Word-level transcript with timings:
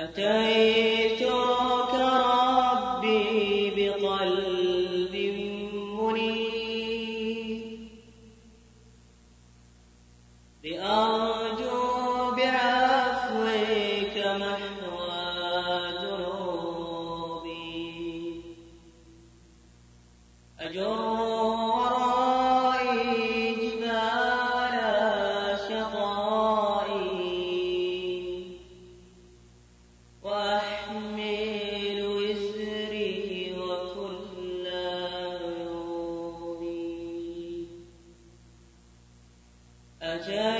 أتيتك 0.00 1.94
ربي 1.94 3.70
بقلب 3.76 5.14
منيب. 6.00 7.60
لأرجو 10.64 11.80
بعفوك 12.36 14.16
محو 14.16 14.89
وأحمل 30.22 31.98
وزري 32.02 33.54
وكل 33.58 34.66
عيوبي. 35.40 36.60
أتيتك 40.02 40.59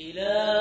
إلى 0.00 0.57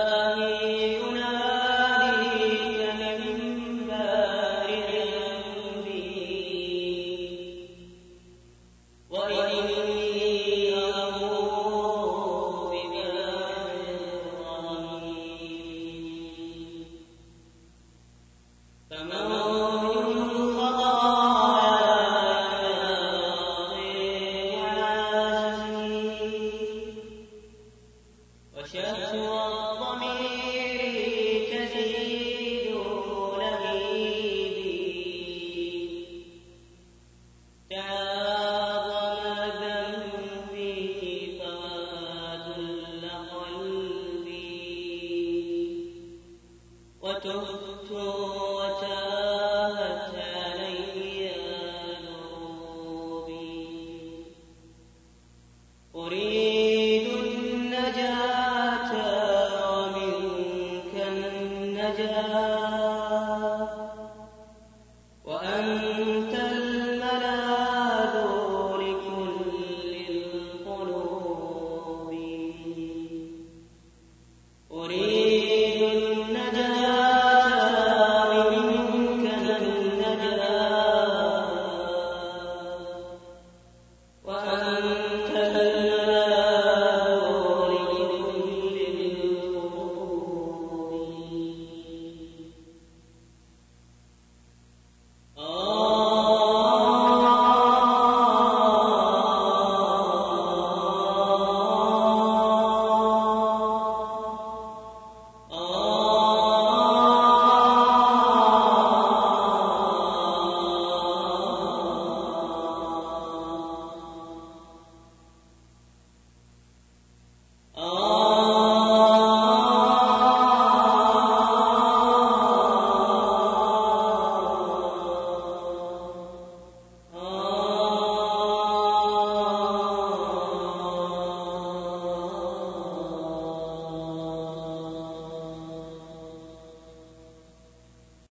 وأن 65.27 66.06